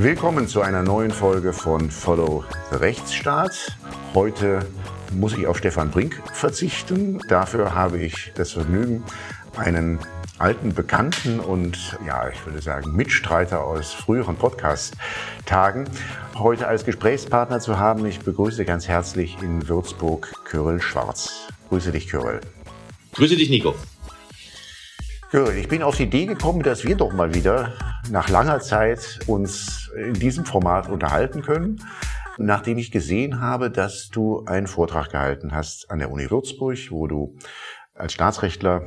[0.00, 3.76] Willkommen zu einer neuen Folge von Follow the Rechtsstaat.
[4.14, 4.64] Heute
[5.12, 7.18] muss ich auf Stefan Brink verzichten.
[7.28, 9.02] Dafür habe ich das Vergnügen,
[9.56, 9.98] einen
[10.38, 15.86] alten Bekannten und ja, ich würde sagen Mitstreiter aus früheren Podcast-Tagen
[16.36, 18.06] heute als Gesprächspartner zu haben.
[18.06, 21.48] Ich begrüße ganz herzlich in Würzburg Kyrill Schwarz.
[21.70, 22.40] Grüße dich, Kyrill.
[23.14, 23.74] Grüße dich, Nico.
[25.32, 27.72] Kyrill, ich bin auf die Idee gekommen, dass wir doch mal wieder
[28.10, 31.82] nach langer Zeit uns in diesem Format unterhalten können,
[32.38, 37.06] nachdem ich gesehen habe, dass du einen Vortrag gehalten hast an der Uni Würzburg, wo
[37.06, 37.36] du
[37.94, 38.82] als Staatsrechtler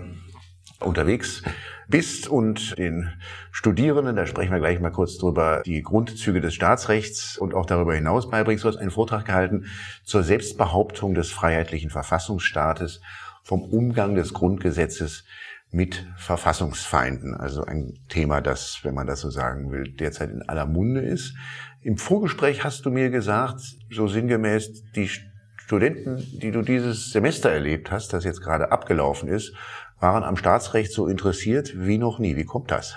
[0.80, 1.44] unterwegs
[1.88, 3.12] bist und den
[3.52, 7.94] Studierenden, da sprechen wir gleich mal kurz drüber, die Grundzüge des Staatsrechts und auch darüber
[7.94, 8.64] hinaus beibringst.
[8.64, 9.66] Du hast einen Vortrag gehalten
[10.04, 13.02] zur Selbstbehauptung des freiheitlichen Verfassungsstaates
[13.44, 15.26] vom Umgang des Grundgesetzes
[15.72, 17.34] mit Verfassungsfeinden.
[17.34, 21.34] Also ein Thema, das, wenn man das so sagen will, derzeit in aller Munde ist.
[21.82, 25.10] Im Vorgespräch hast du mir gesagt, so sinngemäß, die
[25.58, 29.54] Studenten, die du dieses Semester erlebt hast, das jetzt gerade abgelaufen ist,
[30.00, 32.36] waren am Staatsrecht so interessiert wie noch nie.
[32.36, 32.96] Wie kommt das?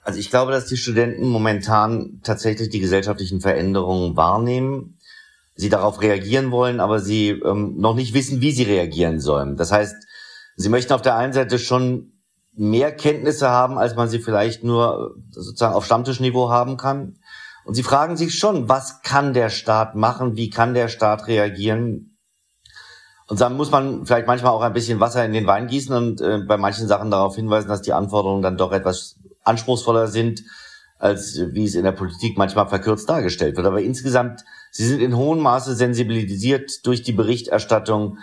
[0.00, 4.98] Also ich glaube, dass die Studenten momentan tatsächlich die gesellschaftlichen Veränderungen wahrnehmen,
[5.54, 9.56] sie darauf reagieren wollen, aber sie ähm, noch nicht wissen, wie sie reagieren sollen.
[9.56, 9.94] Das heißt,
[10.56, 12.12] Sie möchten auf der einen Seite schon
[12.56, 17.18] mehr Kenntnisse haben, als man sie vielleicht nur sozusagen auf Stammtischniveau haben kann.
[17.64, 20.36] Und sie fragen sich schon, was kann der Staat machen?
[20.36, 22.16] Wie kann der Staat reagieren?
[23.26, 26.20] Und dann muss man vielleicht manchmal auch ein bisschen Wasser in den Wein gießen und
[26.20, 30.42] äh, bei manchen Sachen darauf hinweisen, dass die Anforderungen dann doch etwas anspruchsvoller sind,
[30.98, 33.66] als wie es in der Politik manchmal verkürzt dargestellt wird.
[33.66, 38.18] Aber insgesamt, sie sind in hohem Maße sensibilisiert durch die Berichterstattung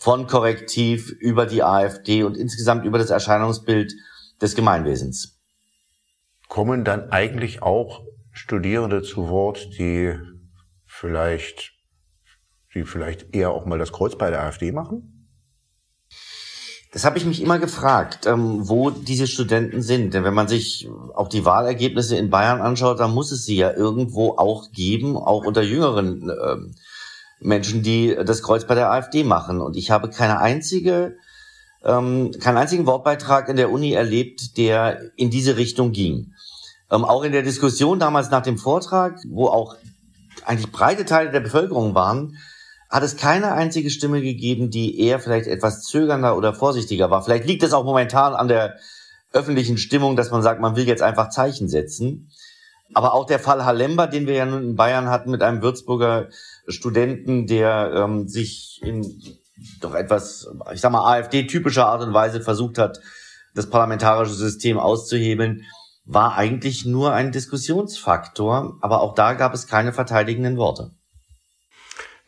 [0.00, 3.92] von Korrektiv über die AfD und insgesamt über das Erscheinungsbild
[4.40, 5.38] des Gemeinwesens.
[6.48, 10.18] Kommen dann eigentlich auch Studierende zu Wort, die
[10.86, 11.72] vielleicht,
[12.74, 15.28] die vielleicht eher auch mal das Kreuz bei der AfD machen?
[16.92, 20.14] Das habe ich mich immer gefragt, ähm, wo diese Studenten sind.
[20.14, 23.72] Denn wenn man sich auch die Wahlergebnisse in Bayern anschaut, dann muss es sie ja
[23.72, 26.74] irgendwo auch geben, auch unter jüngeren ähm,
[27.40, 29.60] Menschen, die das Kreuz bei der AfD machen.
[29.60, 31.16] Und ich habe keine einzige,
[31.84, 36.34] ähm, keinen einzigen Wortbeitrag in der Uni erlebt, der in diese Richtung ging.
[36.90, 39.76] Ähm, auch in der Diskussion damals nach dem Vortrag, wo auch
[40.44, 42.36] eigentlich breite Teile der Bevölkerung waren,
[42.90, 47.22] hat es keine einzige Stimme gegeben, die eher vielleicht etwas zögernder oder vorsichtiger war.
[47.22, 48.76] Vielleicht liegt es auch momentan an der
[49.32, 52.30] öffentlichen Stimmung, dass man sagt, man will jetzt einfach Zeichen setzen.
[52.94, 56.28] Aber auch der Fall Halemba, den wir ja nun in Bayern hatten mit einem Würzburger
[56.66, 59.04] Studenten, der ähm, sich in
[59.80, 63.00] doch etwas, ich sag mal, AfD-typischer Art und Weise versucht hat,
[63.54, 65.64] das parlamentarische System auszuhebeln,
[66.04, 70.92] war eigentlich nur ein Diskussionsfaktor, aber auch da gab es keine verteidigenden Worte.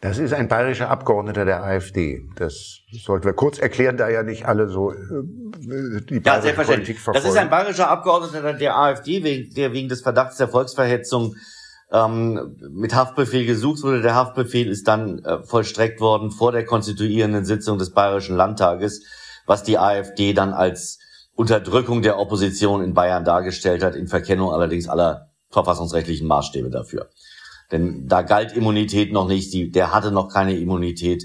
[0.02, 2.28] Das ist ein bayerischer Abgeordneter der AfD.
[2.34, 4.96] Das sollten wir kurz erklären, da ja nicht alle so äh,
[6.10, 6.98] die ja, selbstverständlich.
[7.04, 9.20] Das ist ein bayerischer Abgeordneter der AfD,
[9.54, 11.36] der wegen des Verdachts der Volksverhetzung
[11.92, 14.02] ähm, mit Haftbefehl gesucht wurde.
[14.02, 19.04] Der Haftbefehl ist dann äh, vollstreckt worden vor der konstituierenden Sitzung des Bayerischen Landtages,
[19.46, 20.98] was die AfD dann als
[21.36, 27.08] Unterdrückung der Opposition in Bayern dargestellt hat, in Verkennung allerdings aller verfassungsrechtlichen Maßstäbe dafür.
[27.72, 31.24] Denn da galt Immunität noch nicht, die, der hatte noch keine Immunität,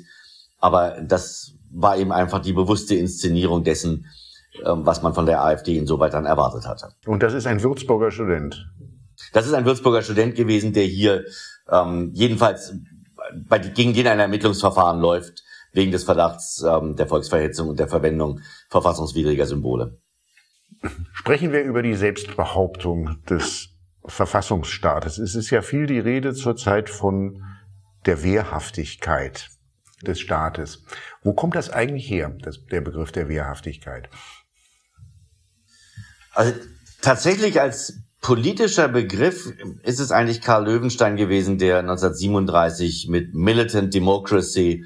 [0.58, 4.08] aber das war eben einfach die bewusste Inszenierung dessen,
[4.66, 6.90] ähm, was man von der AfD insoweit dann erwartet hatte.
[7.06, 8.66] Und das ist ein Würzburger Student.
[9.34, 11.26] Das ist ein Würzburger Student gewesen, der hier
[11.70, 12.74] ähm, jedenfalls
[13.48, 15.44] bei, gegen den ein Ermittlungsverfahren läuft,
[15.74, 19.98] wegen des Verdachts ähm, der Volksverhetzung und der Verwendung verfassungswidriger Symbole.
[21.14, 23.70] Sprechen wir über die Selbstbehauptung des
[24.08, 25.18] Verfassungsstaates.
[25.18, 27.44] Es ist ja viel die Rede zurzeit von
[28.06, 29.50] der Wehrhaftigkeit
[30.06, 30.84] des Staates.
[31.24, 34.10] Wo kommt das eigentlich her, das, der Begriff der Wehrhaftigkeit?
[36.34, 36.54] Also
[37.02, 39.52] tatsächlich als politischer Begriff
[39.84, 44.86] ist es eigentlich Karl Löwenstein gewesen, der 1937 mit Militant Democracy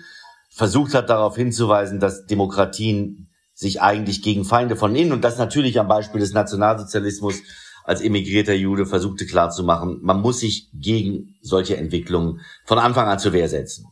[0.49, 5.79] versucht hat, darauf hinzuweisen, dass Demokratien sich eigentlich gegen Feinde von innen und das natürlich
[5.79, 7.41] am Beispiel des Nationalsozialismus
[7.83, 13.33] als emigrierter Jude versuchte klarzumachen, man muss sich gegen solche Entwicklungen von Anfang an zur
[13.33, 13.87] Wehr setzen.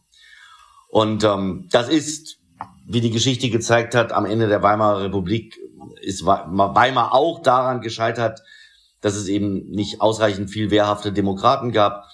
[0.89, 2.39] Und ähm, das ist,
[2.85, 5.57] wie die Geschichte gezeigt hat, am Ende der Weimarer Republik
[6.01, 8.41] ist Weimar auch daran gescheitert,
[9.01, 12.05] dass es eben nicht ausreichend viel wehrhafte Demokraten gab.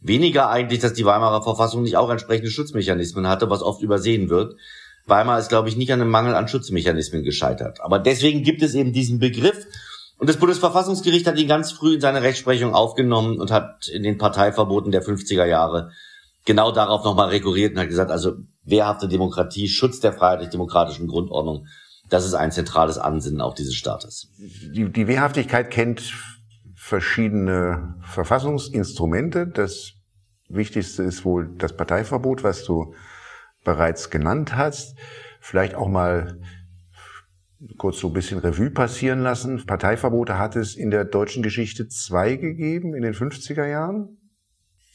[0.00, 4.56] Weniger eigentlich, dass die Weimarer Verfassung nicht auch entsprechende Schutzmechanismen hatte, was oft übersehen wird.
[5.06, 7.80] Weimar ist, glaube ich, nicht an einem Mangel an Schutzmechanismen gescheitert.
[7.82, 9.66] Aber deswegen gibt es eben diesen Begriff.
[10.22, 14.18] Und das Bundesverfassungsgericht hat ihn ganz früh in seine Rechtsprechung aufgenommen und hat in den
[14.18, 15.90] Parteiverboten der 50er Jahre
[16.44, 21.66] genau darauf nochmal rekurriert und hat gesagt, also wehrhafte Demokratie, Schutz der freiheitlich-demokratischen Grundordnung,
[22.08, 24.28] das ist ein zentrales Ansinnen auch dieses Staates.
[24.38, 26.14] Die, die Wehrhaftigkeit kennt
[26.76, 29.48] verschiedene Verfassungsinstrumente.
[29.48, 29.94] Das
[30.48, 32.94] wichtigste ist wohl das Parteiverbot, was du
[33.64, 34.96] bereits genannt hast.
[35.40, 36.38] Vielleicht auch mal
[37.78, 39.64] kurz so ein bisschen Revue passieren lassen.
[39.66, 44.18] Parteiverbote hat es in der deutschen Geschichte zwei gegeben in den 50er Jahren?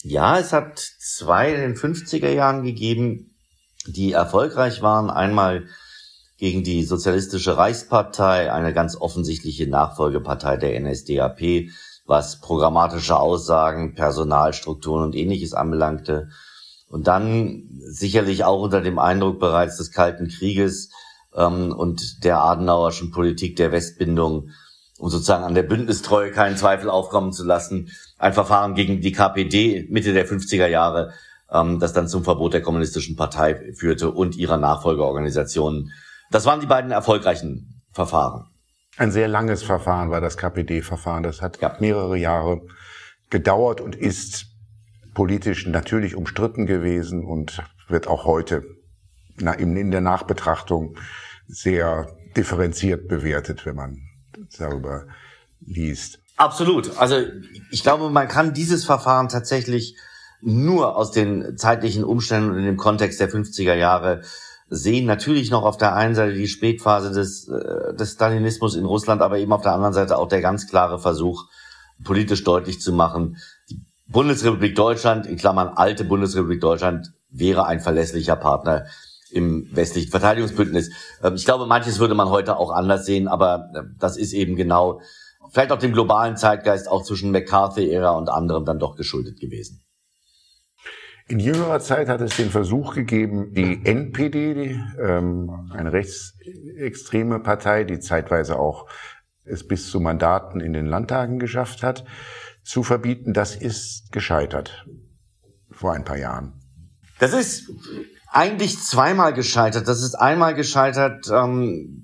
[0.04, 3.36] Ja, es hat zwei in den 50er Jahren gegeben,
[3.88, 5.10] die erfolgreich waren.
[5.10, 5.66] Einmal
[6.38, 11.70] gegen die Sozialistische Reichspartei, eine ganz offensichtliche Nachfolgepartei der NSDAP,
[12.06, 16.30] was programmatische Aussagen, Personalstrukturen und ähnliches anbelangte.
[16.90, 20.90] Und dann sicherlich auch unter dem Eindruck bereits des Kalten Krieges
[21.38, 24.50] ähm, und der Adenauerschen Politik der Westbindung,
[24.98, 29.88] um sozusagen an der Bündnistreue keinen Zweifel aufkommen zu lassen, ein Verfahren gegen die KPD
[29.90, 31.14] Mitte der 50er Jahre,
[31.52, 35.92] ähm, das dann zum Verbot der kommunistischen Partei führte und ihrer Nachfolgeorganisationen.
[36.32, 38.48] Das waren die beiden erfolgreichen Verfahren.
[38.98, 41.22] Ein sehr langes Verfahren war das KPD-Verfahren.
[41.22, 41.78] Das hat ja.
[41.80, 42.62] mehrere Jahre
[43.30, 44.48] gedauert und ist
[45.14, 48.64] politisch natürlich umstritten gewesen und wird auch heute
[49.40, 50.98] in der Nachbetrachtung
[51.48, 54.02] sehr differenziert bewertet, wenn man
[54.58, 55.06] darüber
[55.62, 56.20] liest.
[56.36, 56.98] Absolut.
[56.98, 57.18] Also
[57.72, 59.96] ich glaube, man kann dieses Verfahren tatsächlich
[60.42, 64.22] nur aus den zeitlichen Umständen und in dem Kontext der 50er Jahre
[64.70, 65.06] sehen.
[65.06, 69.40] Natürlich noch auf der einen Seite die Spätphase des, äh, des Stalinismus in Russland, aber
[69.40, 71.46] eben auf der anderen Seite auch der ganz klare Versuch,
[72.04, 73.38] politisch deutlich zu machen,
[73.72, 78.86] die Bundesrepublik Deutschland, in Klammern alte Bundesrepublik Deutschland, wäre ein verlässlicher Partner
[79.32, 80.92] im westlichen Verteidigungsbündnis.
[81.24, 84.56] Ähm, ich glaube, manches würde man heute auch anders sehen, aber äh, das ist eben
[84.56, 85.02] genau
[85.52, 89.84] vielleicht auch dem globalen Zeitgeist auch zwischen McCarthy-Ära und anderem dann doch geschuldet gewesen.
[91.30, 97.84] In jüngerer Zeit hat es den Versuch gegeben, die NPD, die, ähm, eine rechtsextreme Partei,
[97.84, 98.88] die zeitweise auch
[99.44, 102.06] es bis zu Mandaten in den Landtagen geschafft hat,
[102.64, 103.34] zu verbieten.
[103.34, 104.88] Das ist gescheitert
[105.70, 106.54] vor ein paar Jahren.
[107.20, 107.72] Das ist
[108.30, 109.88] eigentlich zweimal gescheitert.
[109.88, 112.04] Das ist einmal gescheitert, ähm,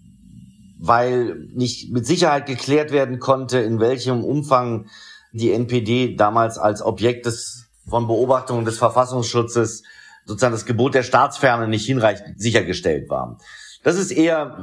[0.80, 4.88] weil nicht mit Sicherheit geklärt werden konnte, in welchem Umfang
[5.31, 9.84] die NPD damals als Objekt des, von Beobachtungen des Verfassungsschutzes
[10.25, 13.38] sozusagen das Gebot der Staatsferne nicht hinreichend sichergestellt war.
[13.84, 14.58] Das ist eher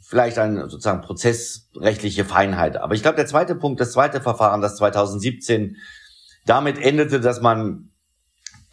[0.00, 2.76] vielleicht eine sozusagen prozessrechtliche Feinheit.
[2.76, 5.76] Aber ich glaube, der zweite Punkt, das zweite Verfahren, das 2017
[6.46, 7.90] damit endete, dass man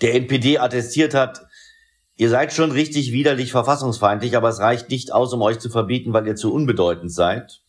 [0.01, 1.47] der NPD attestiert hat,
[2.21, 6.13] Ihr seid schon richtig widerlich verfassungsfeindlich, aber es reicht nicht aus, um euch zu verbieten,
[6.13, 7.63] weil ihr zu unbedeutend seid.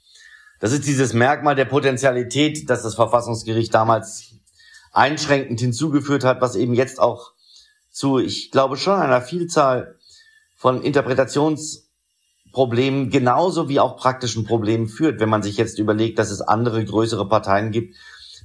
[0.61, 4.35] Das ist dieses Merkmal der Potentialität, das das Verfassungsgericht damals
[4.93, 7.33] einschränkend hinzugeführt hat, was eben jetzt auch
[7.91, 9.97] zu, ich glaube schon, einer Vielzahl
[10.55, 16.43] von Interpretationsproblemen genauso wie auch praktischen Problemen führt, wenn man sich jetzt überlegt, dass es
[16.43, 17.97] andere größere Parteien gibt,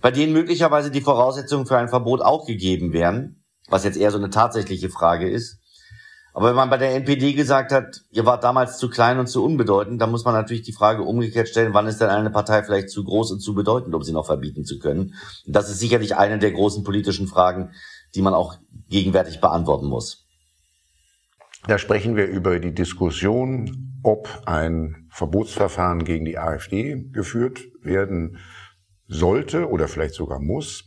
[0.01, 4.18] bei denen möglicherweise die Voraussetzungen für ein Verbot auch gegeben wären, was jetzt eher so
[4.18, 5.60] eine tatsächliche Frage ist.
[6.38, 9.44] Aber wenn man bei der NPD gesagt hat, ihr wart damals zu klein und zu
[9.44, 12.92] unbedeutend, dann muss man natürlich die Frage umgekehrt stellen, wann ist denn eine Partei vielleicht
[12.92, 15.15] zu groß und zu bedeutend, um sie noch verbieten zu können?
[15.48, 17.72] Und das ist sicherlich eine der großen politischen Fragen,
[18.13, 18.53] die man auch
[18.88, 20.27] gegenwärtig beantworten muss.
[21.65, 28.38] Da sprechen wir über die Diskussion, ob ein Verbotsverfahren gegen die AfD geführt werden
[29.08, 30.84] sollte oder vielleicht sogar muss.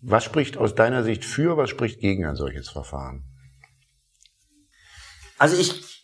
[0.00, 3.35] Was spricht aus deiner Sicht für, was spricht gegen ein solches Verfahren?
[5.38, 6.02] Also ich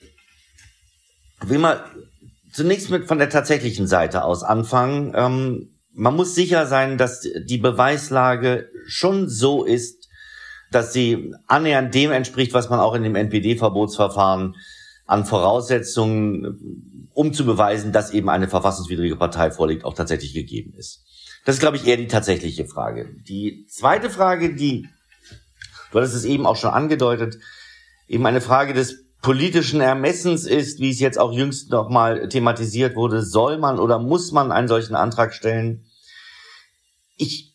[1.44, 1.84] will mal
[2.52, 5.12] zunächst mit von der tatsächlichen Seite aus anfangen.
[5.14, 10.08] Ähm, man muss sicher sein, dass die Beweislage schon so ist,
[10.70, 14.54] dass sie annähernd dem entspricht, was man auch in dem NPD-Verbotsverfahren
[15.06, 21.04] an Voraussetzungen, um zu beweisen, dass eben eine verfassungswidrige Partei vorliegt, auch tatsächlich gegeben ist.
[21.44, 23.14] Das ist, glaube ich, eher die tatsächliche Frage.
[23.28, 24.88] Die zweite Frage, die,
[25.90, 27.38] du hattest es eben auch schon angedeutet,
[28.08, 33.22] eben eine Frage des politischen Ermessens ist, wie es jetzt auch jüngst nochmal thematisiert wurde,
[33.22, 35.86] soll man oder muss man einen solchen Antrag stellen?
[37.16, 37.54] Ich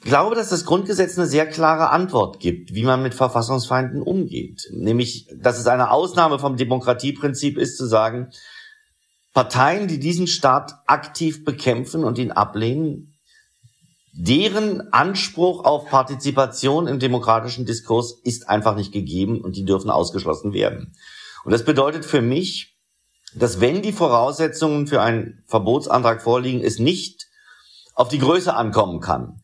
[0.00, 4.68] glaube, dass das Grundgesetz eine sehr klare Antwort gibt, wie man mit Verfassungsfeinden umgeht.
[4.72, 8.30] Nämlich, dass es eine Ausnahme vom Demokratieprinzip ist, zu sagen,
[9.34, 13.07] Parteien, die diesen Staat aktiv bekämpfen und ihn ablehnen,
[14.20, 20.52] deren Anspruch auf Partizipation im demokratischen Diskurs ist einfach nicht gegeben und die dürfen ausgeschlossen
[20.52, 20.96] werden.
[21.44, 22.76] Und das bedeutet für mich,
[23.36, 27.28] dass wenn die Voraussetzungen für einen Verbotsantrag vorliegen, es nicht
[27.94, 29.40] auf die Größe ankommen kann.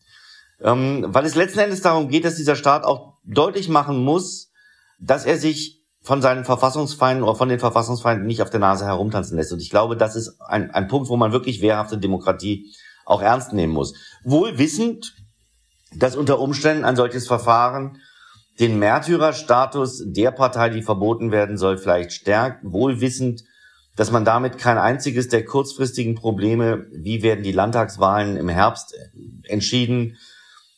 [0.59, 4.51] Ähm, weil es letzten Endes darum geht, dass dieser Staat auch deutlich machen muss,
[4.99, 9.37] dass er sich von seinen Verfassungsfeinden oder von den Verfassungsfeinden nicht auf der Nase herumtanzen
[9.37, 9.53] lässt.
[9.53, 12.73] Und ich glaube, das ist ein, ein Punkt, wo man wirklich wehrhafte Demokratie
[13.05, 13.93] auch ernst nehmen muss.
[14.23, 15.15] Wohl wissend,
[15.95, 17.99] dass unter Umständen ein solches Verfahren
[18.59, 23.43] den Märtyrerstatus der Partei, die verboten werden soll, vielleicht stärkt, wohl wissend,
[23.95, 28.95] dass man damit kein einziges der kurzfristigen Probleme, wie werden die Landtagswahlen im Herbst
[29.43, 30.17] entschieden,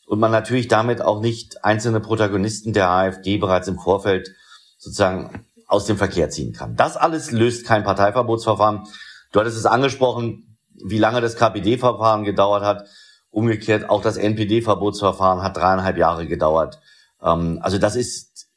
[0.08, 4.34] und man natürlich damit auch nicht einzelne Protagonisten der AfD bereits im Vorfeld
[4.78, 6.78] sozusagen aus dem Verkehr ziehen kann.
[6.78, 8.88] Das alles löst kein Parteiverbotsverfahren.
[9.34, 10.47] Du hattest es angesprochen,
[10.86, 12.88] wie lange das KPD-Verfahren gedauert hat.
[13.30, 16.80] Umgekehrt auch das NPD-Verbotsverfahren hat dreieinhalb Jahre gedauert.
[17.22, 18.50] Ähm, also das ist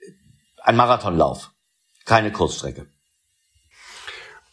[0.63, 1.53] ein Marathonlauf,
[2.05, 2.87] keine Kurzstrecke.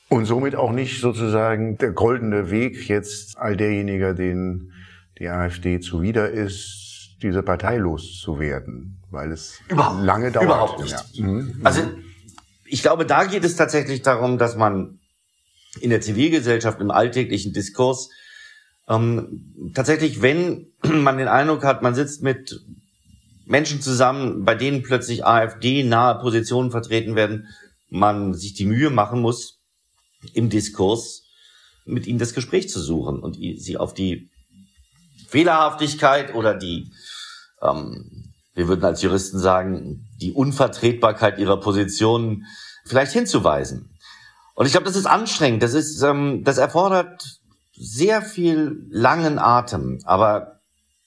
[0.10, 4.74] Und somit auch nicht sozusagen der goldene Weg jetzt all derjenigen, denen
[5.20, 10.46] die AfD zuwider ist, diese Partei loszuwerden, weil es überhaupt, lange dauert.
[10.46, 10.92] Überhaupt nicht.
[10.92, 11.26] Ja.
[11.26, 11.62] Mhm.
[11.64, 11.82] Also
[12.66, 15.00] ich glaube, da geht es tatsächlich darum, dass man
[15.82, 18.10] in der Zivilgesellschaft, im alltäglichen Diskurs
[18.88, 22.60] ähm, tatsächlich, wenn man den Eindruck hat, man sitzt mit
[23.46, 27.48] Menschen zusammen, bei denen plötzlich AfD-nahe Positionen vertreten werden,
[27.90, 29.60] man sich die Mühe machen muss,
[30.34, 31.24] im Diskurs
[31.86, 34.30] mit ihnen das Gespräch zu suchen und sie auf die
[35.30, 36.92] Fehlerhaftigkeit oder die,
[37.62, 42.46] ähm, wir würden als Juristen sagen, die Unvertretbarkeit ihrer Positionen
[42.86, 43.97] vielleicht hinzuweisen.
[44.58, 45.62] Und ich glaube, das ist anstrengend.
[45.62, 47.42] Das ist, ähm, das erfordert
[47.74, 50.00] sehr viel langen Atem.
[50.04, 50.62] Aber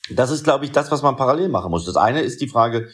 [0.08, 1.84] das ist, glaube ich, das, was man parallel machen muss.
[1.84, 2.90] Das eine ist die Frage,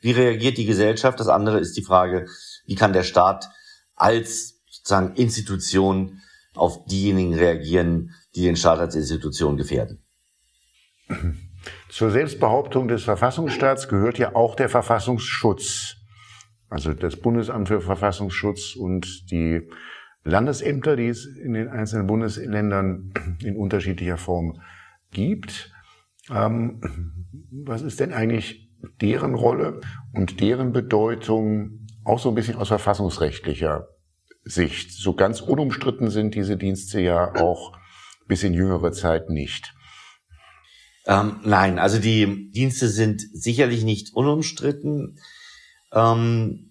[0.00, 1.20] wie reagiert die Gesellschaft?
[1.20, 2.26] Das andere ist die Frage,
[2.64, 3.50] wie kann der Staat
[3.96, 6.22] als sozusagen Institution
[6.54, 10.02] auf diejenigen reagieren, die den Staat als Institution gefährden.
[11.90, 15.96] Zur Selbstbehauptung des Verfassungsstaats gehört ja auch der Verfassungsschutz.
[16.70, 19.68] Also das Bundesamt für Verfassungsschutz und die
[20.24, 24.60] Landesämter, die es in den einzelnen Bundesländern in unterschiedlicher Form
[25.10, 25.72] gibt.
[26.30, 26.80] Ähm,
[27.50, 28.70] was ist denn eigentlich
[29.00, 29.80] deren Rolle
[30.12, 33.88] und deren Bedeutung auch so ein bisschen aus verfassungsrechtlicher
[34.44, 34.92] Sicht?
[34.92, 37.76] So ganz unumstritten sind diese Dienste ja auch
[38.26, 39.74] bis in jüngere Zeit nicht.
[41.06, 45.18] Ähm, nein, also die Dienste sind sicherlich nicht unumstritten.
[45.92, 46.67] Ähm,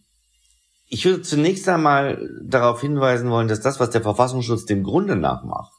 [0.90, 5.44] ich würde zunächst einmal darauf hinweisen wollen, dass das, was der Verfassungsschutz dem Grunde nach
[5.44, 5.74] macht,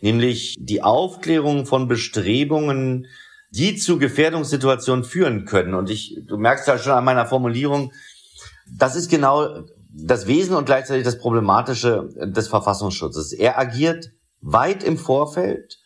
[0.00, 3.06] nämlich die Aufklärung von Bestrebungen,
[3.50, 5.74] die zu Gefährdungssituationen führen können.
[5.74, 7.92] Und ich, du merkst ja schon an meiner Formulierung,
[8.78, 13.32] das ist genau das Wesen und gleichzeitig das Problematische des Verfassungsschutzes.
[13.32, 14.10] Er agiert
[14.40, 15.82] weit im Vorfeld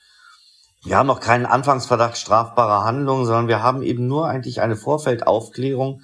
[0.86, 6.00] wir haben noch keinen Anfangsverdacht strafbarer Handlungen, sondern wir haben eben nur eigentlich eine Vorfeldaufklärung,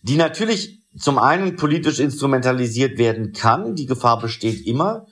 [0.00, 3.74] die natürlich zum einen politisch instrumentalisiert werden kann.
[3.74, 5.06] Die Gefahr besteht immer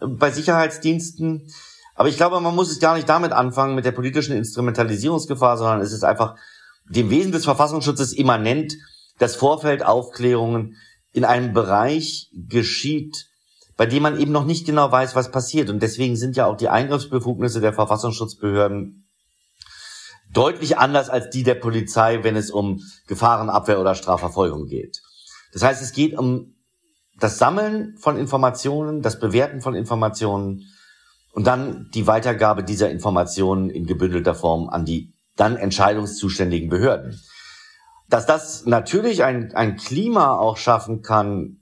[0.00, 1.48] bei Sicherheitsdiensten.
[1.94, 5.80] Aber ich glaube, man muss es gar nicht damit anfangen, mit der politischen Instrumentalisierungsgefahr, sondern
[5.80, 6.36] es ist einfach
[6.88, 8.74] dem Wesen des Verfassungsschutzes immanent,
[9.18, 10.76] dass Vorfeldaufklärungen
[11.12, 13.26] in einem Bereich geschieht,
[13.76, 15.70] bei dem man eben noch nicht genau weiß, was passiert.
[15.70, 18.99] Und deswegen sind ja auch die Eingriffsbefugnisse der Verfassungsschutzbehörden
[20.32, 25.02] deutlich anders als die der Polizei, wenn es um Gefahrenabwehr oder Strafverfolgung geht.
[25.52, 26.54] Das heißt, es geht um
[27.18, 30.66] das Sammeln von Informationen, das Bewerten von Informationen
[31.32, 37.20] und dann die Weitergabe dieser Informationen in gebündelter Form an die dann entscheidungszuständigen Behörden.
[38.08, 41.60] Dass das natürlich ein, ein Klima auch schaffen kann,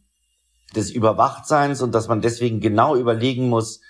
[0.75, 3.80] des Überwachtseins und dass man deswegen genau überlegen muss,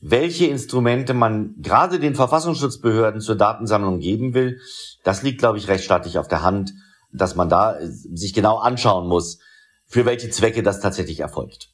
[0.00, 4.58] welche Instrumente man gerade den Verfassungsschutzbehörden zur Datensammlung geben will,
[5.04, 6.72] das liegt, glaube ich, rechtsstaatlich auf der Hand,
[7.12, 9.40] dass man da äh, sich genau anschauen muss,
[9.86, 11.68] für welche Zwecke das tatsächlich erfolgt.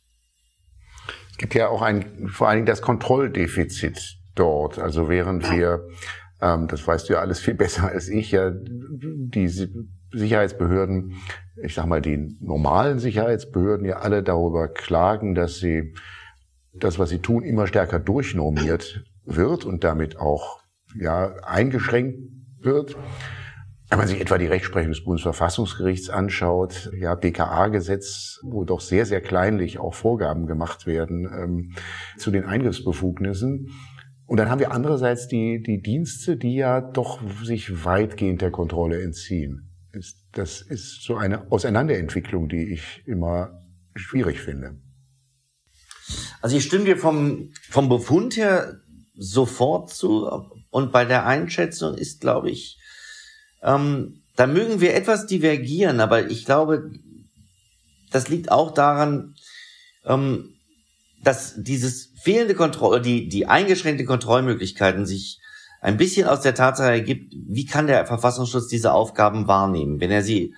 [1.30, 4.78] Es gibt ja auch ein, vor allen Dingen das Kontrolldefizit dort.
[4.78, 5.86] Also während wir,
[6.40, 9.48] ähm, das weißt du ja alles viel besser als ich, ja die
[10.12, 11.16] Sicherheitsbehörden,
[11.62, 15.94] ich sag mal, die normalen Sicherheitsbehörden ja alle darüber klagen, dass sie
[16.80, 20.60] das, was sie tun, immer stärker durchnormiert wird und damit auch
[20.98, 22.18] ja, eingeschränkt
[22.60, 22.96] wird.
[23.88, 29.20] Wenn man sich etwa die Rechtsprechung des Bundesverfassungsgerichts anschaut, ja, BKA-Gesetz, wo doch sehr, sehr
[29.20, 31.72] kleinlich auch Vorgaben gemacht werden ähm,
[32.16, 33.70] zu den Eingriffsbefugnissen.
[34.26, 39.00] Und dann haben wir andererseits die, die Dienste, die ja doch sich weitgehend der Kontrolle
[39.02, 39.66] entziehen
[40.36, 43.62] das ist so eine Auseinanderentwicklung, die ich immer
[43.94, 44.78] schwierig finde.
[46.40, 48.80] Also ich stimme dir vom, vom Befund her
[49.16, 50.28] sofort zu.
[50.70, 52.78] Und bei der Einschätzung ist, glaube ich,
[53.62, 56.90] ähm, da mögen wir etwas divergieren, aber ich glaube,
[58.10, 59.34] das liegt auch daran,
[60.04, 60.54] ähm,
[61.22, 65.40] dass dieses fehlende Kontrolle, die, die eingeschränkte Kontrollmöglichkeiten sich
[65.80, 70.00] ein bisschen aus der Tatsache ergibt, wie kann der Verfassungsschutz diese Aufgaben wahrnehmen?
[70.00, 70.54] Wenn er sie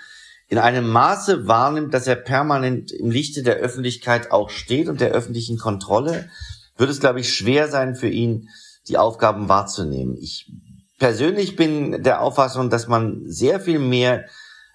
[0.48, 5.10] in einem Maße wahrnimmt, dass er permanent im Lichte der Öffentlichkeit auch steht und der
[5.10, 6.30] öffentlichen Kontrolle,
[6.76, 8.48] wird es, glaube ich, schwer sein für ihn,
[8.88, 10.16] die Aufgaben wahrzunehmen.
[10.18, 10.50] Ich
[10.98, 14.24] persönlich bin der Auffassung, dass man sehr viel mehr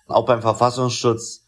[0.08, 1.44] auch beim Verfassungsschutz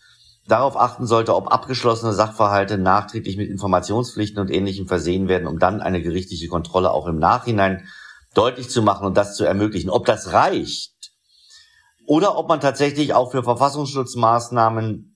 [0.47, 5.81] darauf achten sollte, ob abgeschlossene Sachverhalte nachträglich mit Informationspflichten und Ähnlichem versehen werden, um dann
[5.81, 7.87] eine gerichtliche Kontrolle auch im Nachhinein
[8.33, 9.89] deutlich zu machen und das zu ermöglichen.
[9.89, 10.94] Ob das reicht
[12.05, 15.15] oder ob man tatsächlich auch für Verfassungsschutzmaßnahmen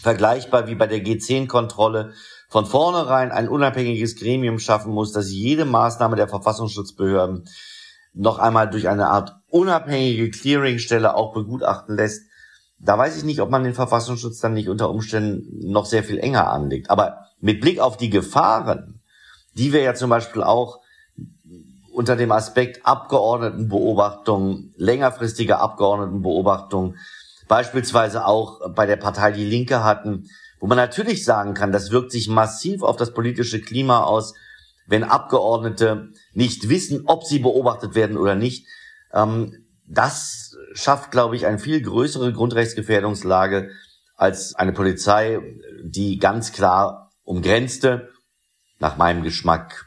[0.00, 2.12] vergleichbar wie bei der G10-Kontrolle
[2.48, 7.48] von vornherein ein unabhängiges Gremium schaffen muss, das jede Maßnahme der Verfassungsschutzbehörden
[8.12, 12.22] noch einmal durch eine Art unabhängige Clearingstelle auch begutachten lässt.
[12.78, 16.18] Da weiß ich nicht, ob man den Verfassungsschutz dann nicht unter Umständen noch sehr viel
[16.18, 16.90] enger anlegt.
[16.90, 19.00] Aber mit Blick auf die Gefahren,
[19.54, 20.80] die wir ja zum Beispiel auch
[21.94, 26.96] unter dem Aspekt Abgeordnetenbeobachtung, längerfristige Abgeordnetenbeobachtung,
[27.46, 30.28] beispielsweise auch bei der Partei Die Linke hatten,
[30.60, 34.34] wo man natürlich sagen kann, das wirkt sich massiv auf das politische Klima aus,
[34.86, 38.66] wenn Abgeordnete nicht wissen, ob sie beobachtet werden oder nicht.
[39.12, 43.70] Ähm, das schafft, glaube ich, eine viel größere Grundrechtsgefährdungslage
[44.16, 45.40] als eine Polizei,
[45.84, 48.10] die ganz klar umgrenzte,
[48.78, 49.83] nach meinem Geschmack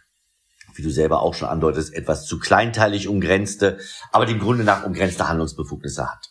[0.77, 3.79] wie du selber auch schon andeutest, etwas zu kleinteilig umgrenzte,
[4.11, 6.29] aber dem Grunde nach umgrenzte Handlungsbefugnisse hat.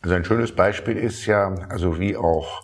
[0.00, 2.62] Also ein schönes Beispiel ist ja, also wie auch,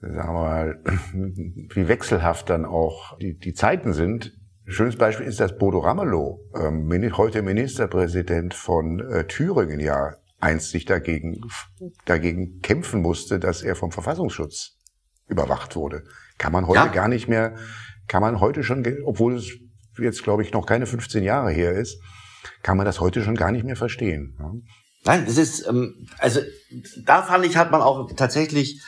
[0.00, 0.82] sagen wir mal,
[1.74, 4.32] wie wechselhaft dann auch die, die Zeiten sind.
[4.66, 10.14] Ein schönes Beispiel ist, dass Bodo Ramelow, ähm, heute Ministerpräsident von äh, Thüringen, ja
[10.44, 11.40] einst sich dagegen,
[12.04, 14.76] dagegen kämpfen musste, dass er vom Verfassungsschutz
[15.26, 16.04] überwacht wurde.
[16.36, 16.86] Kann man heute ja.
[16.88, 17.56] gar nicht mehr,
[18.08, 19.50] kann man heute schon, obwohl es
[19.98, 22.00] jetzt glaube ich noch keine 15 Jahre her ist,
[22.62, 24.36] kann man das heute schon gar nicht mehr verstehen.
[24.38, 24.52] Ja?
[25.04, 26.40] Nein, das ist, ähm, also
[27.04, 28.82] da fand ich, hat man auch tatsächlich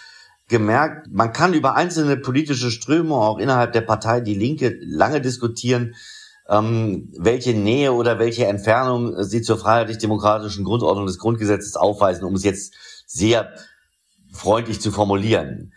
[0.49, 5.95] gemerkt, man kann über einzelne politische Strömungen auch innerhalb der Partei Die Linke lange diskutieren,
[6.49, 12.45] ähm, welche Nähe oder welche Entfernung sie zur freiheitlich-demokratischen Grundordnung des Grundgesetzes aufweisen, um es
[12.45, 12.75] jetzt
[13.07, 13.53] sehr
[14.33, 15.73] freundlich zu formulieren.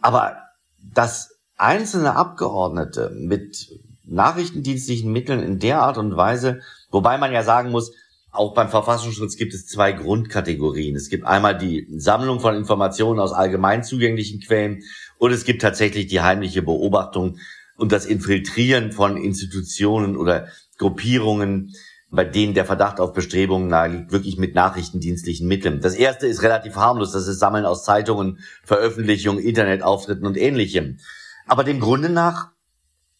[0.00, 0.36] Aber
[0.78, 3.68] dass einzelne Abgeordnete mit
[4.12, 7.92] nachrichtendienstlichen Mitteln in der Art und Weise, wobei man ja sagen muss,
[8.30, 10.96] auch beim Verfassungsschutz gibt es zwei Grundkategorien.
[10.96, 14.82] Es gibt einmal die Sammlung von Informationen aus allgemein zugänglichen Quellen
[15.18, 17.38] und es gibt tatsächlich die heimliche Beobachtung
[17.76, 20.48] und das Infiltrieren von Institutionen oder
[20.78, 21.74] Gruppierungen,
[22.10, 25.80] bei denen der Verdacht auf Bestrebungen naheliegt, wirklich mit nachrichtendienstlichen Mitteln.
[25.80, 30.98] Das erste ist relativ harmlos, das ist Sammeln aus Zeitungen, Veröffentlichungen, Internetauftritten und ähnlichem.
[31.46, 32.50] Aber dem Grunde nach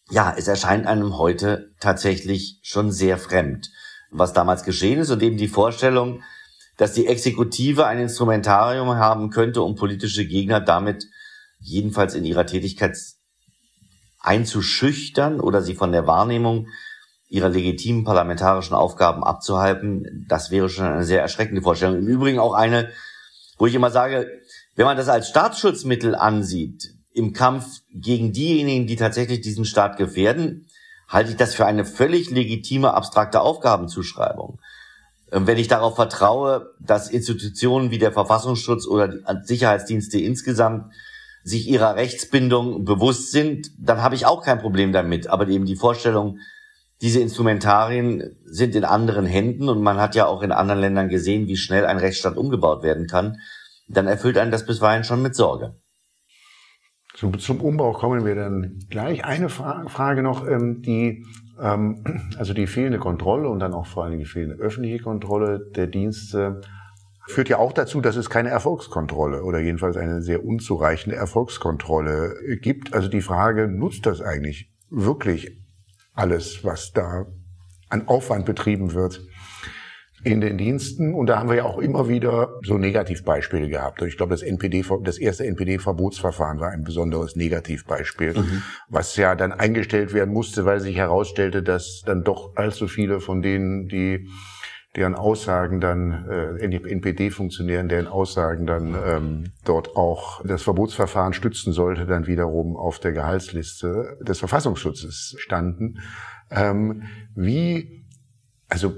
[0.09, 3.71] ja, es erscheint einem heute tatsächlich schon sehr fremd,
[4.11, 6.21] was damals geschehen ist und eben die Vorstellung,
[6.77, 11.05] dass die Exekutive ein Instrumentarium haben könnte, um politische Gegner damit
[11.59, 12.97] jedenfalls in ihrer Tätigkeit
[14.19, 16.67] einzuschüchtern oder sie von der Wahrnehmung
[17.27, 21.97] ihrer legitimen parlamentarischen Aufgaben abzuhalten, das wäre schon eine sehr erschreckende Vorstellung.
[21.97, 22.91] Im Übrigen auch eine,
[23.57, 24.27] wo ich immer sage,
[24.75, 30.67] wenn man das als Staatsschutzmittel ansieht, im Kampf gegen diejenigen, die tatsächlich diesen Staat gefährden,
[31.07, 34.59] halte ich das für eine völlig legitime, abstrakte Aufgabenzuschreibung.
[35.31, 40.91] Ähm, wenn ich darauf vertraue, dass Institutionen wie der Verfassungsschutz oder die Sicherheitsdienste insgesamt
[41.43, 45.27] sich ihrer Rechtsbindung bewusst sind, dann habe ich auch kein Problem damit.
[45.27, 46.39] Aber eben die Vorstellung,
[47.01, 51.47] diese Instrumentarien sind in anderen Händen und man hat ja auch in anderen Ländern gesehen,
[51.47, 53.39] wie schnell ein Rechtsstaat umgebaut werden kann,
[53.89, 55.75] dann erfüllt einen das bisweilen schon mit Sorge.
[57.23, 59.23] Zum, zum Umbau kommen wir dann gleich.
[59.23, 61.25] Eine Fra Frage noch, ähm, die,
[61.57, 62.03] ähm,
[62.37, 66.59] also die fehlende Kontrolle und dann auch vor allem die fehlende öffentliche Kontrolle der Dienste
[67.25, 72.93] führt ja auch dazu, dass es keine Erfolgskontrolle oder jedenfalls eine sehr unzureichende Erfolgskontrolle gibt.
[72.93, 75.57] Also die Frage, nutzt das eigentlich wirklich
[76.13, 77.27] alles, was da
[77.87, 79.21] an Aufwand betrieben wird?
[80.23, 81.13] In den Diensten.
[81.13, 84.01] Und da haben wir ja auch immer wieder so Negativbeispiele gehabt.
[84.01, 88.63] Und ich glaube, das NPD, das erste NPD-Verbotsverfahren war ein besonderes Negativbeispiel, mhm.
[88.89, 93.41] was ja dann eingestellt werden musste, weil sich herausstellte, dass dann doch allzu viele von
[93.41, 94.27] denen, die
[94.95, 102.05] deren Aussagen dann, äh, NPD-Funktionären, deren Aussagen dann ähm, dort auch das Verbotsverfahren stützen sollte,
[102.05, 105.99] dann wiederum auf der Gehaltsliste des Verfassungsschutzes standen.
[106.51, 107.03] Ähm,
[107.35, 108.05] wie,
[108.69, 108.93] also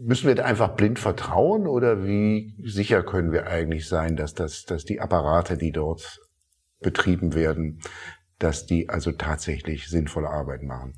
[0.00, 4.64] müssen wir da einfach blind vertrauen oder wie sicher können wir eigentlich sein, dass, das,
[4.64, 6.20] dass die Apparate, die dort
[6.80, 7.80] betrieben werden,
[8.38, 10.94] dass die also tatsächlich sinnvolle Arbeit machen?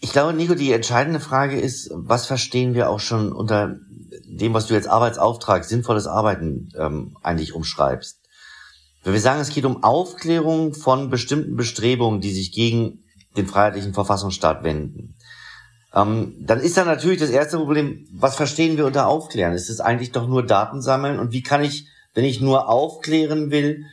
[0.00, 3.78] Ich glaube, Nico, die entscheidende Frage ist, was verstehen wir auch schon unter
[4.26, 8.20] dem, was du jetzt Arbeitsauftrag, sinnvolles Arbeiten ähm, eigentlich umschreibst?
[9.02, 13.04] Wenn wir sagen, es geht um Aufklärung von bestimmten Bestrebungen, die sich gegen
[13.36, 15.14] den freiheitlichen Verfassungsstaat wenden,
[15.94, 19.52] ähm, dann ist da natürlich das erste Problem, was verstehen wir unter Aufklären?
[19.52, 21.18] Ist es eigentlich doch nur Daten sammeln?
[21.18, 23.84] Und wie kann ich, wenn ich nur aufklären will,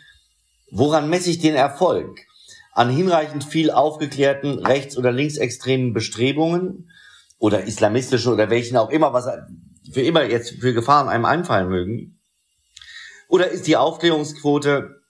[0.71, 2.25] woran messe ich den Erfolg?
[2.71, 6.89] an hinreichend viel aufgeklärten rechts- oder linksextremen Bestrebungen
[7.37, 9.27] oder islamistische oder welchen auch immer, was
[9.91, 12.19] für immer jetzt für Gefahren einem einfallen mögen?
[13.27, 15.01] Oder ist die Aufklärungsquote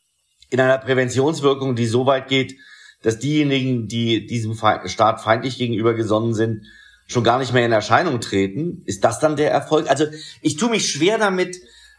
[0.49, 2.55] in einer Präventionswirkung, die so weit geht,
[3.01, 6.65] dass diejenigen, die diesem Staat feindlich gegenüber gesonnen sind,
[7.07, 8.83] schon gar nicht mehr in Erscheinung treten?
[8.85, 9.89] Ist das dann der Erfolg?
[9.89, 10.05] Also
[10.41, 11.57] ich tue mich schwer damit,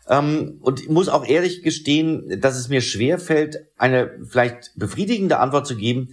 [0.09, 5.67] ähm, und muss auch ehrlich gestehen, dass es mir schwer fällt, eine vielleicht befriedigende Antwort
[5.67, 6.11] zu geben,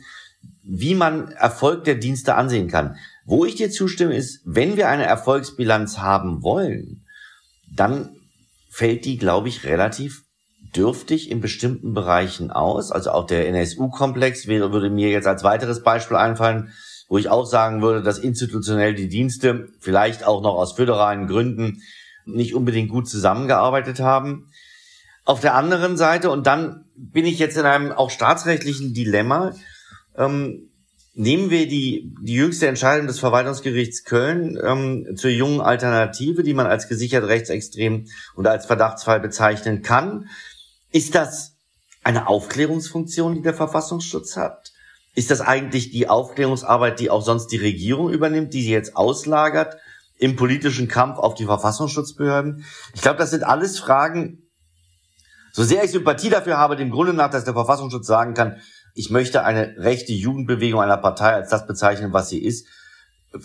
[0.62, 2.96] wie man Erfolg der Dienste ansehen kann.
[3.26, 7.06] Wo ich dir zustimme, ist, wenn wir eine Erfolgsbilanz haben wollen,
[7.76, 8.16] dann
[8.70, 10.24] fällt die, glaube ich, relativ
[10.76, 12.92] dürftig in bestimmten Bereichen aus.
[12.92, 16.72] Also auch der NSU-Komplex wäre, würde mir jetzt als weiteres Beispiel einfallen,
[17.08, 21.82] wo ich auch sagen würde, dass institutionell die Dienste vielleicht auch noch aus föderalen Gründen
[22.26, 24.52] nicht unbedingt gut zusammengearbeitet haben.
[25.26, 29.54] Auf der anderen Seite, und dann bin ich jetzt in einem auch staatsrechtlichen Dilemma,
[30.16, 30.70] ähm,
[31.14, 36.68] nehmen wir die, die jüngste Entscheidung des Verwaltungsgerichts Köln ähm, zur jungen Alternative, die man
[36.68, 38.06] als gesichert rechtsextrem
[38.36, 40.30] und als Verdachtsfall bezeichnen kann.
[40.92, 41.56] Ist das
[42.04, 44.72] eine Aufklärungsfunktion, die der Verfassungsschutz hat?
[45.16, 49.78] Ist das eigentlich die Aufklärungsarbeit, die auch sonst die Regierung übernimmt, die sie jetzt auslagert
[50.18, 52.66] im politischen Kampf auf die Verfassungsschutzbehörden?
[52.94, 54.50] Ich glaube, das sind alles Fragen,
[55.52, 58.62] so sehr ich Sympathie dafür habe, dem Grunde nach, dass der Verfassungsschutz sagen kann,
[58.94, 62.68] ich möchte eine rechte Jugendbewegung einer Partei als das bezeichnen, was sie ist,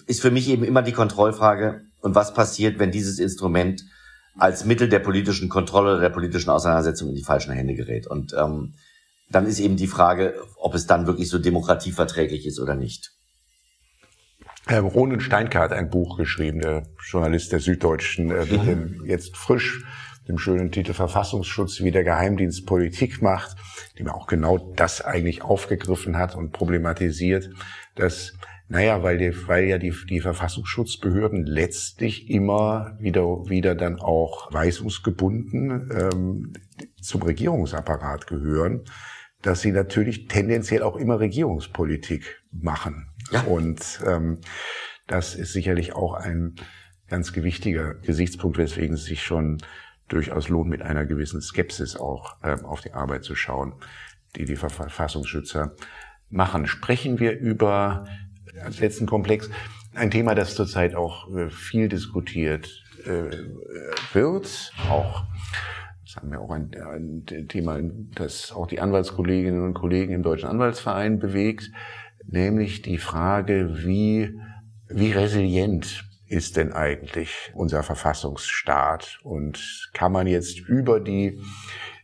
[0.06, 1.82] ist für mich eben immer die Kontrollfrage.
[2.00, 3.82] Und was passiert, wenn dieses Instrument
[4.36, 8.06] als Mittel der politischen Kontrolle der politischen Auseinandersetzung in die falschen Hände gerät?
[8.06, 8.74] Und ähm,
[9.30, 13.12] dann ist eben die Frage, ob es dann wirklich so demokratieverträglich ist oder nicht.
[14.68, 19.36] Ähm, Ronen Steinke hat ein Buch geschrieben, der Journalist der Süddeutschen, äh, mit dem jetzt
[19.36, 19.84] frisch
[20.28, 23.56] dem schönen Titel Verfassungsschutz, wie der Geheimdienst Politik macht,
[23.98, 27.50] dem auch genau das eigentlich aufgegriffen hat und problematisiert,
[27.94, 28.32] dass
[28.68, 35.90] naja, weil, die, weil ja die, die Verfassungsschutzbehörden letztlich immer wieder, wieder dann auch weisungsgebunden
[35.92, 36.52] ähm,
[37.00, 38.84] zum Regierungsapparat gehören,
[39.42, 43.08] dass sie natürlich tendenziell auch immer Regierungspolitik machen.
[43.30, 43.42] Ja.
[43.42, 44.38] Und ähm,
[45.06, 46.56] das ist sicherlich auch ein
[47.08, 49.58] ganz gewichtiger Gesichtspunkt, weswegen es sich schon
[50.08, 53.74] durchaus lohnt, mit einer gewissen Skepsis auch ähm, auf die Arbeit zu schauen,
[54.36, 55.76] die die Verfassungsschützer
[56.30, 56.66] machen.
[56.66, 58.06] Sprechen wir über
[58.62, 59.50] als letzten Komplex.
[59.94, 63.30] Ein Thema, das zurzeit auch äh, viel diskutiert äh,
[64.12, 65.24] wird, auch
[66.04, 67.80] das haben wir auch ein, ein Thema,
[68.14, 71.72] das auch die Anwaltskolleginnen und Kollegen im Deutschen Anwaltsverein bewegt,
[72.26, 74.38] nämlich die Frage, wie,
[74.88, 79.18] wie resilient ist denn eigentlich unser Verfassungsstaat?
[79.24, 81.40] Und kann man jetzt über die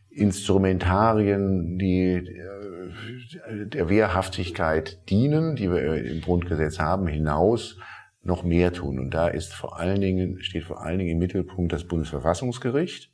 [0.09, 2.60] Instrumentarien, die äh,
[3.65, 7.77] der Wehrhaftigkeit dienen, die wir im Grundgesetz haben, hinaus
[8.23, 8.99] noch mehr tun.
[8.99, 13.11] Und da ist vor allen Dingen, steht vor allen Dingen im Mittelpunkt das Bundesverfassungsgericht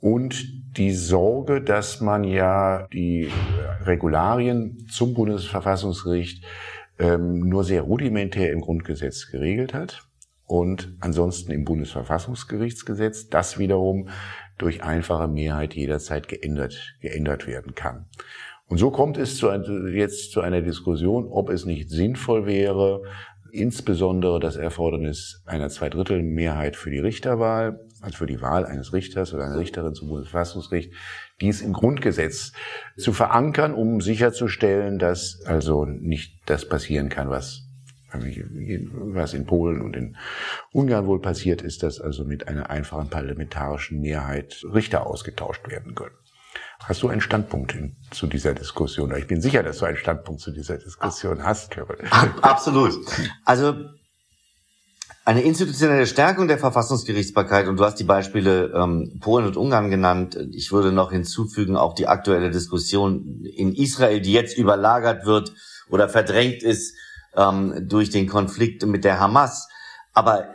[0.00, 3.30] und die Sorge, dass man ja die
[3.84, 6.44] Regularien zum Bundesverfassungsgericht
[6.98, 10.02] ähm, nur sehr rudimentär im Grundgesetz geregelt hat
[10.44, 14.08] und ansonsten im Bundesverfassungsgerichtsgesetz das wiederum
[14.58, 18.06] durch einfache Mehrheit jederzeit geändert, geändert werden kann.
[18.72, 23.02] Und so kommt es zu, jetzt zu einer Diskussion, ob es nicht sinnvoll wäre,
[23.50, 29.44] insbesondere das Erfordernis einer Zweidrittelmehrheit für die Richterwahl also für die Wahl eines Richters oder
[29.44, 30.90] einer Richterin zum Bundesverfassungsgericht,
[31.42, 32.54] dies im Grundgesetz
[32.96, 37.68] zu verankern, um sicherzustellen, dass also nicht das passieren kann, was
[38.14, 40.16] was in Polen und in
[40.72, 46.16] Ungarn wohl passiert ist, dass also mit einer einfachen parlamentarischen Mehrheit Richter ausgetauscht werden können.
[46.84, 49.14] Hast du einen Standpunkt in, zu dieser Diskussion?
[49.16, 51.76] Ich bin sicher, dass du einen Standpunkt zu dieser Diskussion hast,
[52.42, 52.94] Absolut.
[53.44, 53.74] Also
[55.24, 60.36] Eine institutionelle Stärkung der Verfassungsgerichtsbarkeit, und du hast die Beispiele ähm, Polen und Ungarn genannt,
[60.50, 65.52] ich würde noch hinzufügen, auch die aktuelle Diskussion in Israel, die jetzt überlagert wird
[65.88, 66.96] oder verdrängt ist
[67.36, 69.68] ähm, durch den Konflikt mit der Hamas.
[70.12, 70.48] Aber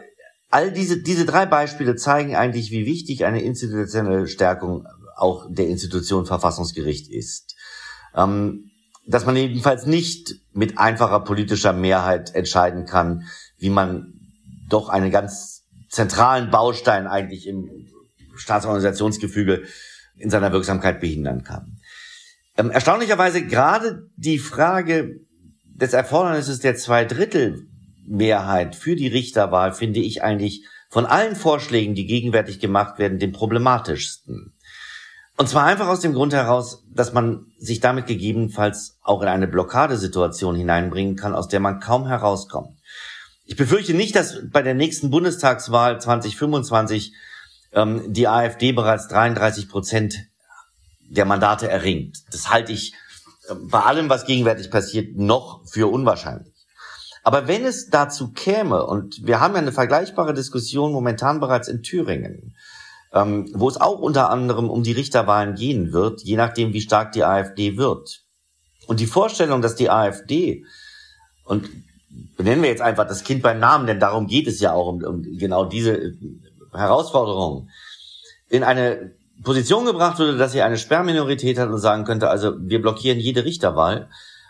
[0.49, 4.85] all diese, diese drei Beispiele zeigen eigentlich, wie wichtig eine institutionelle Stärkung
[5.17, 7.55] auch der Institution Verfassungsgericht ist.
[8.15, 8.71] Ähm,
[9.07, 13.23] dass man jedenfalls nicht mit einfacher politischer Mehrheit entscheiden kann,
[13.57, 14.13] wie man
[14.67, 17.87] doch einen ganz zentralen Baustein eigentlich im
[18.35, 19.63] Staatsorganisationsgefüge
[20.17, 21.79] in seiner Wirksamkeit behindern kann.
[22.57, 25.21] Ähm, erstaunlicherweise gerade die Frage
[25.63, 32.59] des Erfordernisses der Zweidrittelmehrheit für die Richterwahl finde ich eigentlich von allen Vorschlägen, die gegenwärtig
[32.59, 34.53] gemacht werden, den problematischsten.
[35.37, 39.47] Und zwar einfach aus dem Grund heraus, dass man sich damit gegebenenfalls auch in eine
[39.47, 42.75] Blockadesituation hineinbringen kann, aus der man kaum herauskommt.
[43.45, 47.13] Ich befürchte nicht, dass bei der nächsten Bundestagswahl 2025
[47.71, 50.15] ähm, die AfD bereits 33 Prozent
[51.07, 52.17] der Mandate erringt.
[52.31, 52.93] Das halte ich
[53.47, 56.53] äh, bei allem, was gegenwärtig passiert, noch für unwahrscheinlich.
[57.23, 61.83] Aber wenn es dazu käme, und wir haben ja eine vergleichbare Diskussion momentan bereits in
[61.83, 62.55] Thüringen,
[63.13, 67.11] ähm, wo es auch unter anderem um die Richterwahlen gehen wird, je nachdem, wie stark
[67.13, 68.21] die AfD wird.
[68.87, 70.65] Und die Vorstellung, dass die AfD,
[71.43, 71.69] und
[72.35, 75.03] benennen wir jetzt einfach das Kind beim Namen, denn darum geht es ja auch um,
[75.03, 76.13] um genau diese äh,
[76.73, 77.69] Herausforderung,
[78.49, 82.81] in eine Position gebracht würde, dass sie eine Sperrminorität hat und sagen könnte, also wir
[82.81, 84.09] blockieren jede Richterwahl.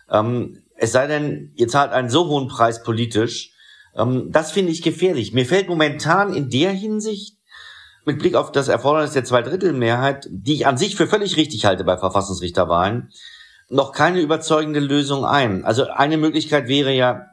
[0.10, 3.52] Ähm, es sei denn, ihr zahlt einen so hohen Preis politisch.
[3.96, 5.34] Ähm, das finde ich gefährlich.
[5.34, 7.37] Mir fällt momentan in der Hinsicht
[8.08, 11.84] mit Blick auf das Erfordernis der Zweidrittelmehrheit, die ich an sich für völlig richtig halte
[11.84, 13.12] bei Verfassungsrichterwahlen,
[13.70, 15.66] noch keine überzeugende Lösung ein.
[15.66, 17.26] Also eine Möglichkeit wäre ja,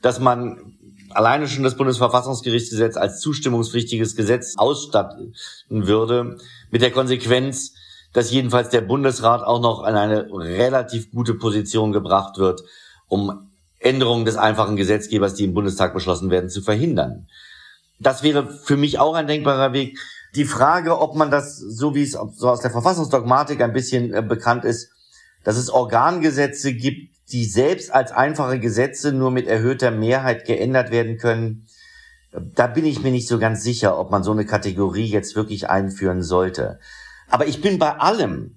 [0.00, 0.76] dass man
[1.10, 5.34] alleine schon das Bundesverfassungsgerichtsgesetz als zustimmungspflichtiges Gesetz ausstatten
[5.68, 6.38] würde,
[6.70, 7.74] mit der Konsequenz,
[8.12, 12.62] dass jedenfalls der Bundesrat auch noch an eine relativ gute Position gebracht wird,
[13.08, 17.26] um Änderungen des einfachen Gesetzgebers, die im Bundestag beschlossen werden, zu verhindern.
[18.00, 19.98] Das wäre für mich auch ein denkbarer Weg.
[20.34, 24.22] Die Frage, ob man das, so wie es so aus der Verfassungsdogmatik ein bisschen äh,
[24.22, 24.90] bekannt ist,
[25.42, 31.18] dass es Organgesetze gibt, die selbst als einfache Gesetze nur mit erhöhter Mehrheit geändert werden
[31.18, 31.66] können,
[32.32, 35.68] da bin ich mir nicht so ganz sicher, ob man so eine Kategorie jetzt wirklich
[35.70, 36.78] einführen sollte.
[37.30, 38.56] Aber ich bin bei allem,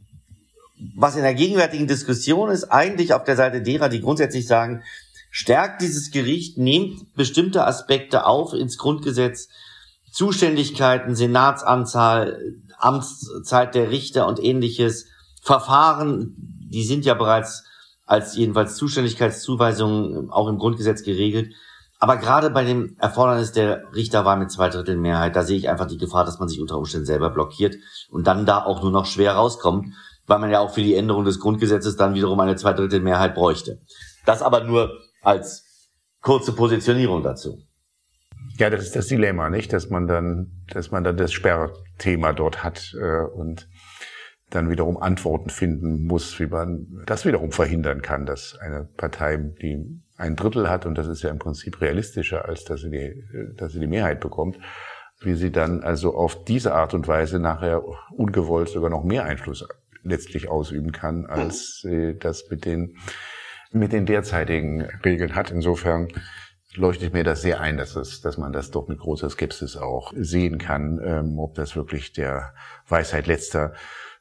[0.96, 4.84] was in der gegenwärtigen Diskussion ist, eigentlich auf der Seite derer, die grundsätzlich sagen,
[5.32, 9.48] stärkt dieses Gericht, nehmt bestimmte Aspekte auf ins Grundgesetz,
[10.12, 12.38] Zuständigkeiten, Senatsanzahl,
[12.78, 15.08] Amtszeit der Richter und ähnliches,
[15.42, 17.64] Verfahren, die sind ja bereits
[18.06, 21.56] als jedenfalls Zuständigkeitszuweisungen auch im Grundgesetz geregelt.
[21.98, 26.26] Aber gerade bei dem Erfordernis der Richterwahl mit Zweidrittelmehrheit, da sehe ich einfach die Gefahr,
[26.26, 27.76] dass man sich unter Umständen selber blockiert
[28.10, 29.94] und dann da auch nur noch schwer rauskommt,
[30.28, 33.80] weil man ja auch für die Änderung des Grundgesetzes dann wiederum eine Zweidrittelmehrheit bräuchte.
[34.26, 34.92] Das aber nur
[35.22, 35.90] als
[36.22, 37.64] kurze Positionierung dazu.
[38.58, 42.64] Ja, das ist das Dilemma, nicht, dass man dann, dass man dann das Sperrthema dort
[42.64, 43.68] hat äh, und
[44.50, 50.02] dann wiederum Antworten finden muss, wie man das wiederum verhindern kann, dass eine Partei, die
[50.18, 53.24] ein Drittel hat, und das ist ja im Prinzip realistischer, als dass sie die,
[53.56, 54.60] dass sie die Mehrheit bekommt,
[55.22, 57.82] wie sie dann also auf diese Art und Weise nachher
[58.12, 59.66] ungewollt sogar noch mehr Einfluss
[60.04, 62.98] letztlich ausüben kann, als sie das mit den,
[63.72, 65.52] mit den derzeitigen Regeln hat.
[65.52, 66.10] Insofern
[66.76, 70.14] leuchtet mir das sehr ein, dass, es, dass man das doch mit großer Skepsis auch
[70.16, 72.54] sehen kann, ähm, ob das wirklich der
[72.88, 73.74] Weisheit letzter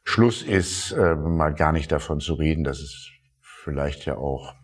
[0.02, 3.10] Schluss ist, äh, mal gar nicht davon zu reden, dass es
[3.40, 4.54] vielleicht ja auch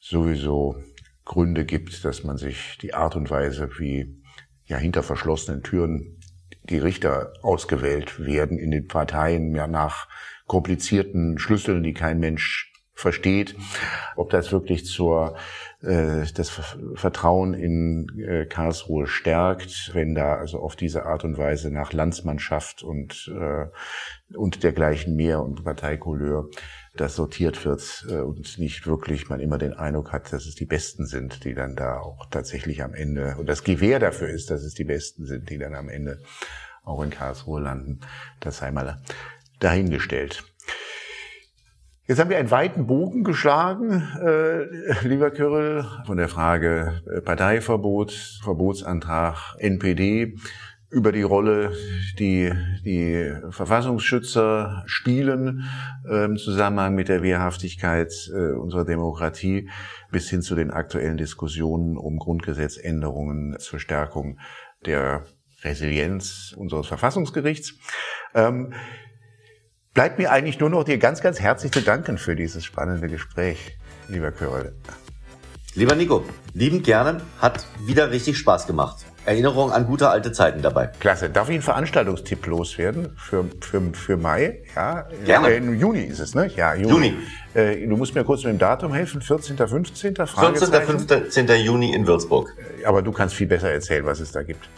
[0.00, 0.76] sowieso
[1.24, 4.20] Gründe gibt, dass man sich die Art und Weise, wie
[4.64, 6.18] ja hinter verschlossenen Türen
[6.64, 10.08] die Richter ausgewählt werden in den Parteien, ja nach
[10.46, 13.56] komplizierten Schlüsseln, die kein Mensch versteht,
[14.16, 15.36] ob das wirklich zur
[15.80, 16.50] äh, das
[16.94, 22.82] Vertrauen in äh, Karlsruhe stärkt, wenn da also auf diese Art und Weise nach Landsmannschaft
[22.82, 23.66] und äh,
[24.36, 26.48] und dergleichen mehr und Parteikouleur
[26.94, 30.66] das sortiert wird äh, und nicht wirklich man immer den Eindruck hat, dass es die
[30.66, 34.62] Besten sind, die dann da auch tatsächlich am Ende und das Gewehr dafür ist, dass
[34.62, 36.18] es die Besten sind, die dann am Ende
[36.84, 38.00] auch in Karlsruhe landen.
[38.40, 39.00] Das sei mal
[39.60, 40.51] dahingestellt.
[42.08, 48.10] Jetzt haben wir einen weiten Bogen geschlagen, äh, lieber Kyril, von der Frage äh, Parteiverbot,
[48.42, 50.34] Verbotsantrag, NPD,
[50.90, 51.72] über die Rolle,
[52.18, 52.52] die
[52.84, 55.64] die Verfassungsschützer spielen
[56.04, 59.70] äh, im Zusammenhang mit der Wehrhaftigkeit äh, unserer Demokratie
[60.10, 64.38] bis hin zu den aktuellen Diskussionen um Grundgesetzänderungen zur Stärkung
[64.84, 65.24] der
[65.62, 67.74] Resilienz unseres Verfassungsgerichts.
[68.34, 68.74] Ähm,
[69.94, 73.76] bleibt mir eigentlich nur noch dir ganz, ganz herzlich zu danken für dieses spannende Gespräch,
[74.08, 74.74] lieber Körl.
[75.74, 79.06] Lieber Nico, liebend gerne, hat wieder richtig Spaß gemacht.
[79.24, 80.88] Erinnerung an gute alte Zeiten dabei.
[80.98, 81.30] Klasse.
[81.30, 84.64] Darf ich einen Veranstaltungstipp loswerden für, für, für Mai?
[84.74, 85.48] Ja, Gerne.
[85.48, 86.50] Äh, Im Juni ist es, ne?
[86.56, 87.14] Ja, Juni.
[87.54, 89.22] Äh, du musst mir kurz mit dem Datum helfen.
[89.22, 90.16] 14., 15.
[90.16, 90.26] 14.
[90.26, 90.98] Fragezeichen?
[90.98, 91.48] 15.
[91.64, 92.52] Juni in Würzburg.
[92.84, 94.68] Aber du kannst viel besser erzählen, was es da gibt.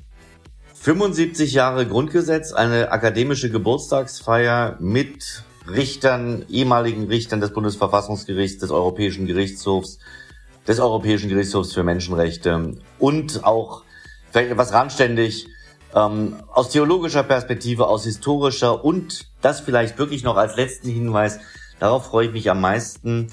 [0.85, 9.99] 75 Jahre Grundgesetz, eine akademische Geburtstagsfeier mit Richtern, ehemaligen Richtern des Bundesverfassungsgerichts, des Europäischen Gerichtshofs,
[10.69, 13.83] des Europäischen Gerichtshofs für Menschenrechte und auch
[14.31, 15.47] vielleicht etwas randständig
[15.95, 21.41] ähm, aus theologischer Perspektive, aus historischer und das vielleicht wirklich noch als letzten Hinweis,
[21.81, 23.33] darauf freue ich mich am meisten,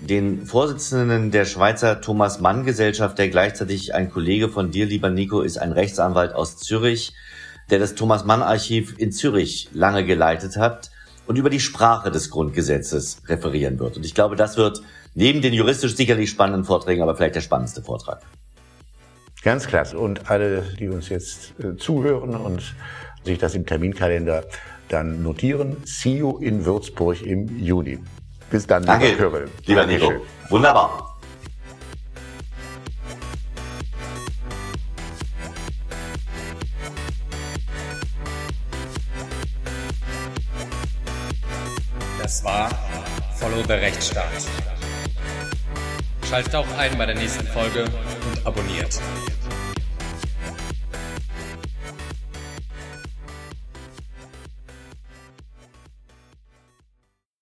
[0.00, 5.42] den Vorsitzenden der Schweizer Thomas Mann Gesellschaft, der gleichzeitig ein Kollege von dir, lieber Nico,
[5.42, 7.12] ist ein Rechtsanwalt aus Zürich,
[7.70, 10.90] der das Thomas Mann Archiv in Zürich lange geleitet hat
[11.26, 13.96] und über die Sprache des Grundgesetzes referieren wird.
[13.96, 14.82] Und ich glaube, das wird
[15.14, 18.22] neben den juristisch sicherlich spannenden Vorträgen aber vielleicht der spannendste Vortrag.
[19.42, 19.98] Ganz klasse.
[19.98, 22.74] Und alle, die uns jetzt äh, zuhören und
[23.24, 24.44] sich das im Terminkalender
[24.88, 28.00] dann notieren, see you in Würzburg im Juni.
[28.50, 29.50] Bis dann, Danke, lieber Körel.
[29.66, 30.12] lieber Nico.
[30.48, 31.16] Wunderbar.
[42.20, 42.70] Das war
[43.38, 44.26] Follow the Rechtsstaat.
[46.28, 49.00] Schaltet auch ein bei der nächsten Folge und abonniert.